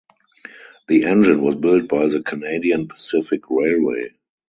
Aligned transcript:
The 0.87 1.05
engine 1.05 1.43
was 1.43 1.53
built 1.57 1.87
by 1.87 2.07
the 2.07 2.23
Canadian 2.23 2.87
Pacific 2.87 3.41
Railway. 3.51 4.15